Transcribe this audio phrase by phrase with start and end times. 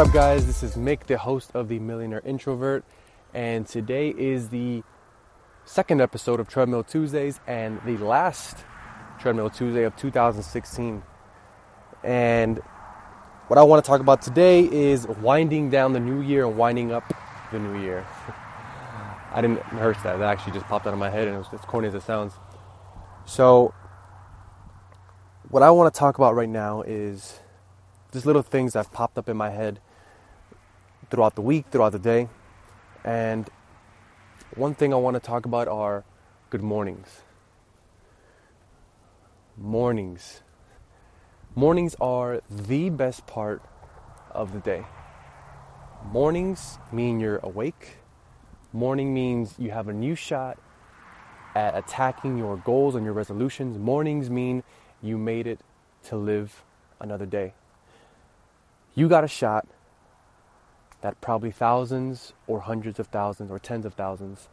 [0.00, 0.46] up, guys?
[0.46, 2.84] This is Mick, the host of the Millionaire Introvert,
[3.34, 4.82] and today is the
[5.66, 8.64] second episode of Treadmill Tuesdays and the last
[9.18, 11.02] Treadmill Tuesday of 2016.
[12.02, 12.60] And
[13.48, 16.92] what I want to talk about today is winding down the new year and winding
[16.92, 17.04] up
[17.52, 18.06] the new year.
[19.34, 20.18] I didn't rehearse that.
[20.18, 22.04] That actually just popped out of my head and it was as corny as it
[22.04, 22.32] sounds.
[23.26, 23.74] So,
[25.50, 27.40] what I want to talk about right now is
[28.14, 29.78] just little things that popped up in my head
[31.10, 32.28] throughout the week, throughout the day.
[33.04, 33.48] And
[34.54, 36.04] one thing I want to talk about are
[36.48, 37.22] good mornings.
[39.56, 40.42] Mornings.
[41.54, 43.62] Mornings are the best part
[44.30, 44.84] of the day.
[46.04, 47.98] Mornings mean you're awake.
[48.72, 50.58] Morning means you have a new shot
[51.54, 53.76] at attacking your goals and your resolutions.
[53.76, 54.62] Mornings mean
[55.02, 55.60] you made it
[56.04, 56.62] to live
[57.00, 57.52] another day.
[58.94, 59.66] You got a shot
[61.00, 64.48] that probably thousands or hundreds of thousands or tens of thousands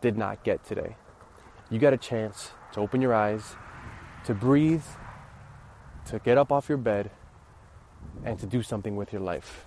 [0.00, 0.96] did not get today.
[1.70, 3.56] You got a chance to open your eyes,
[4.24, 4.84] to breathe,
[6.06, 7.10] to get up off your bed,
[8.24, 9.66] and to do something with your life.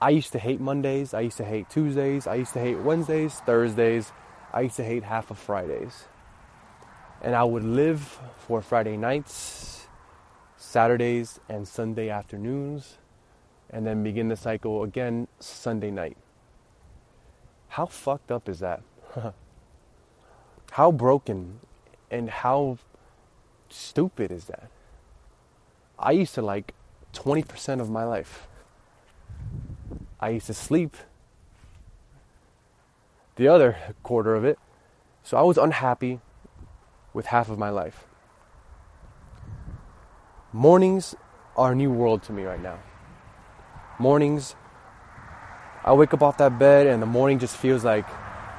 [0.00, 3.34] I used to hate Mondays, I used to hate Tuesdays, I used to hate Wednesdays,
[3.40, 4.12] Thursdays,
[4.52, 6.06] I used to hate half of Fridays.
[7.20, 9.88] And I would live for Friday nights,
[10.56, 12.98] Saturdays, and Sunday afternoons,
[13.70, 16.16] and then begin the cycle again Sunday night.
[17.68, 18.82] How fucked up is that?
[20.72, 21.60] how broken
[22.10, 22.78] and how
[23.68, 24.70] stupid is that?
[25.98, 26.74] I used to like
[27.12, 28.46] 20% of my life.
[30.20, 30.96] I used to sleep
[33.36, 34.58] the other quarter of it.
[35.22, 36.20] So I was unhappy
[37.12, 38.06] with half of my life.
[40.52, 41.14] Mornings
[41.56, 42.78] are a new world to me right now.
[44.00, 44.54] Mornings,
[45.84, 48.06] I wake up off that bed and the morning just feels like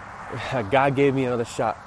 [0.69, 1.77] God gave me another shot.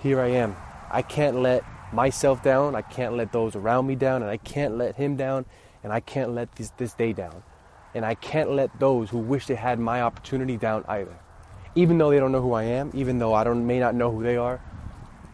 [0.00, 0.56] Here I am.
[0.90, 1.62] I can't let
[1.92, 2.74] myself down.
[2.74, 4.22] I can't let those around me down.
[4.22, 5.46] And I can't let him down.
[5.84, 7.44] And I can't let this, this day down.
[7.94, 11.16] And I can't let those who wish they had my opportunity down either.
[11.76, 14.10] Even though they don't know who I am, even though I don't, may not know
[14.10, 14.60] who they are,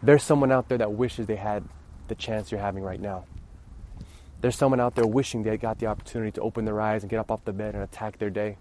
[0.03, 1.63] there's someone out there that wishes they had
[2.07, 3.25] the chance you're having right now.
[4.41, 7.19] There's someone out there wishing they got the opportunity to open their eyes and get
[7.19, 8.57] up off the bed and attack their day.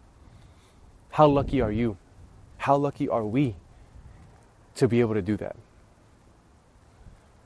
[1.10, 1.98] How lucky are you?
[2.56, 3.56] How lucky are we
[4.76, 5.56] to be able to do that?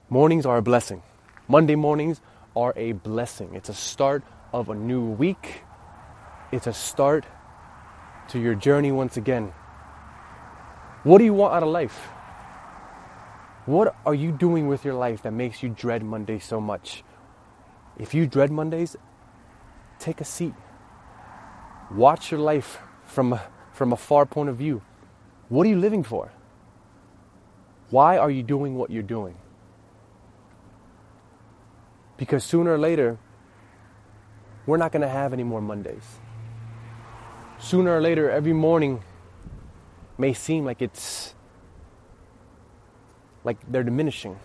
[0.08, 1.02] Mornings are a blessing.
[1.48, 2.20] Monday mornings
[2.54, 3.54] are a blessing.
[3.54, 5.62] It's a start of a new week.
[6.52, 7.24] It's a start
[8.28, 9.52] to your journey once again.
[11.02, 12.08] What do you want out of life?
[13.66, 17.04] What are you doing with your life that makes you dread Monday so much?
[18.00, 18.96] If you dread Mondays,
[19.98, 20.54] take a seat.
[21.90, 23.42] Watch your life from a,
[23.74, 24.80] from a far point of view.
[25.50, 26.32] What are you living for?
[27.90, 29.34] Why are you doing what you're doing?
[32.16, 33.18] Because sooner or later,
[34.64, 36.06] we're not going to have any more Mondays.
[37.58, 39.02] Sooner or later, every morning
[40.16, 41.34] may seem like it's
[43.44, 44.38] like they're diminishing.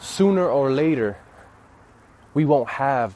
[0.00, 1.18] Sooner or later,
[2.34, 3.14] we won't have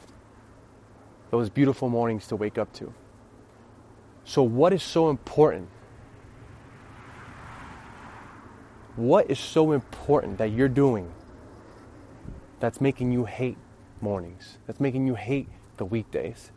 [1.31, 2.93] those beautiful mornings to wake up to.
[4.25, 5.69] So, what is so important?
[8.95, 11.11] What is so important that you're doing
[12.59, 13.57] that's making you hate
[14.01, 15.47] mornings, that's making you hate
[15.77, 16.51] the weekdays?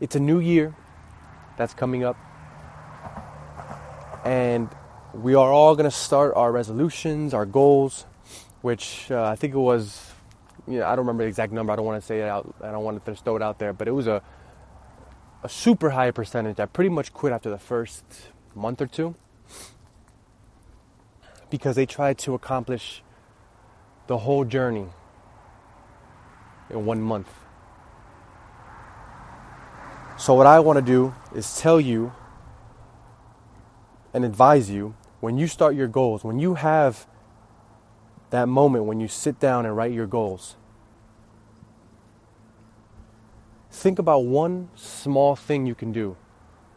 [0.00, 0.74] It's a new year
[1.56, 2.16] that's coming up
[4.24, 4.68] and
[5.14, 8.06] we are all going to start our resolutions, our goals,
[8.62, 10.10] which uh, I think it was,
[10.66, 11.72] you know, I don't remember the exact number.
[11.72, 12.54] I don't want to say it out.
[12.62, 14.22] I don't want to throw it out there, but it was a
[15.42, 16.60] a super high percentage.
[16.60, 18.04] I pretty much quit after the first
[18.54, 19.14] month or two
[21.50, 23.02] because they tried to accomplish
[24.06, 24.86] the whole journey
[26.70, 27.28] in one month.
[30.16, 32.12] So, what I want to do is tell you
[34.14, 37.06] and advise you when you start your goals, when you have
[38.32, 40.56] that moment when you sit down and write your goals,
[43.70, 46.16] think about one small thing you can do.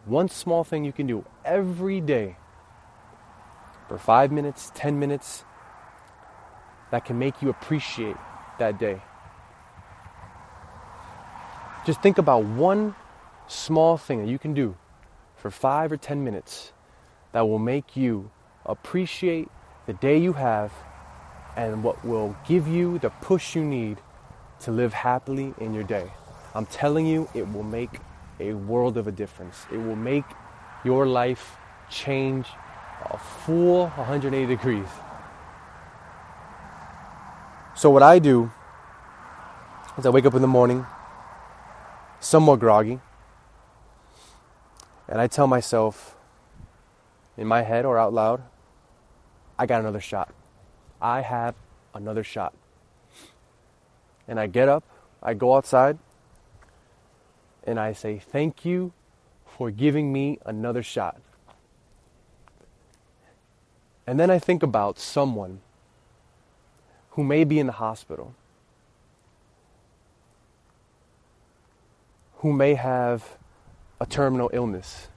[0.06, 2.36] One small thing you can do every day
[3.88, 5.46] for five minutes, 10 minutes
[6.92, 8.18] that can make you appreciate
[8.60, 9.02] that day.
[11.86, 12.96] Just think about one
[13.48, 14.76] small thing that you can do
[15.38, 16.74] for five or 10 minutes
[17.32, 18.30] that will make you
[18.66, 19.48] appreciate
[19.86, 20.74] the day you have
[21.56, 23.98] and what will give you the push you need
[24.62, 26.12] to live happily in your day.
[26.54, 28.00] I'm telling you, it will make
[28.40, 29.66] a world of a difference.
[29.72, 30.26] It will make
[30.84, 31.58] your life
[31.90, 32.48] change
[33.04, 34.88] a full 180 degrees.
[37.76, 38.52] So, what I do
[39.98, 40.86] is I wake up in the morning,
[42.20, 43.00] somewhat groggy,
[45.08, 46.16] and I tell myself
[47.38, 48.42] in my head or out loud,
[49.60, 50.34] I got another shot.
[51.02, 51.56] I have
[51.94, 52.54] another shot.
[54.28, 54.84] And I get up,
[55.22, 55.98] I go outside,
[57.64, 58.94] and I say, Thank you
[59.46, 61.22] for giving me another shot.
[64.08, 65.62] And then I think about someone
[67.12, 68.36] who may be in the hospital,
[72.38, 73.38] who may have
[74.00, 75.08] a terminal illness.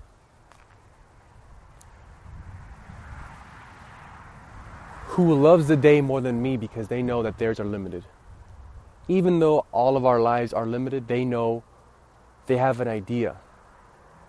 [5.18, 8.04] Who loves the day more than me because they know that theirs are limited.
[9.08, 11.64] Even though all of our lives are limited, they know
[12.46, 13.36] they have an idea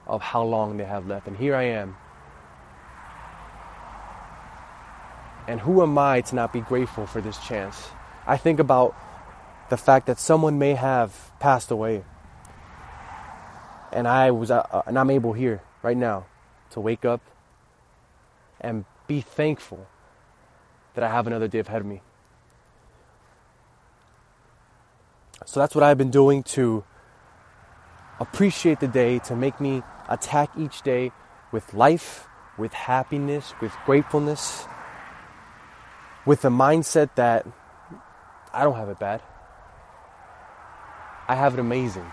[0.08, 1.28] of how long they have left.
[1.28, 1.96] And here I am.
[5.48, 7.90] And who am I to not be grateful for this chance?
[8.26, 8.96] I think about
[9.70, 12.04] the fact that someone may have passed away.
[13.92, 16.26] And I was uh, uh, and I'm able here right now
[16.72, 17.22] to wake up
[18.60, 19.86] and be thankful
[21.00, 22.01] that I have another day ahead of me.
[25.46, 26.84] So that's what I've been doing to
[28.19, 31.13] appreciate the day, to make me attack each day
[31.54, 34.66] with life, with happiness, with gratefulness,
[36.25, 37.48] with the mindset that
[38.54, 39.22] I don't have it bad.
[41.30, 42.12] I have it amazing.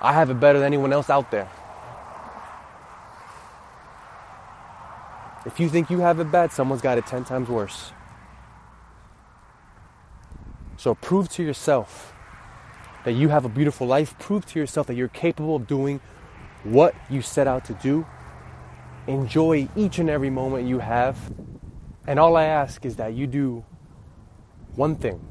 [0.00, 1.48] I have it better than anyone else out there.
[5.46, 7.92] If you think you have it bad, someone's got it 10 times worse.
[10.76, 12.12] So prove to yourself
[13.04, 14.18] that you have a beautiful life.
[14.18, 16.00] Prove to yourself that you're capable of doing
[16.64, 18.04] what you set out to do.
[19.06, 21.16] Enjoy each and every moment you have.
[22.08, 23.64] And all I ask is that you do
[24.74, 25.24] one thing.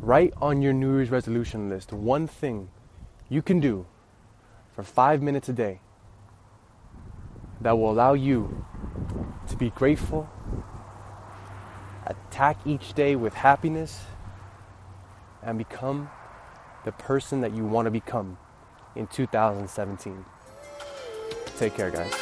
[0.00, 2.70] Write on your New Year's resolution list one thing
[3.28, 3.86] you can do
[4.72, 5.80] for five minutes a day
[7.60, 8.64] that will allow you
[9.48, 10.28] to be grateful,
[12.06, 14.04] attack each day with happiness,
[15.42, 16.10] and become
[16.84, 18.38] the person that you want to become
[18.94, 20.24] in 2017.
[21.56, 22.12] Take care, guys.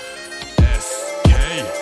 [0.81, 1.82] SK.